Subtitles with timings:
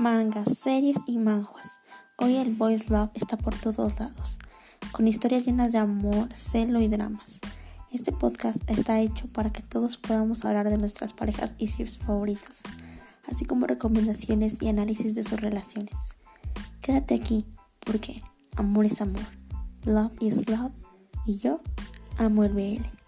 [0.00, 1.78] mangas, series y manjuas.
[2.16, 4.38] Hoy el Boys Love está por todos lados,
[4.92, 7.38] con historias llenas de amor, celo y dramas.
[7.92, 12.62] Este podcast está hecho para que todos podamos hablar de nuestras parejas y sus favoritos,
[13.30, 15.94] así como recomendaciones y análisis de sus relaciones.
[16.80, 17.44] Quédate aquí,
[17.80, 18.22] porque
[18.56, 19.26] amor es amor,
[19.84, 20.72] love is love,
[21.26, 21.60] y yo
[22.16, 22.99] amo el BL.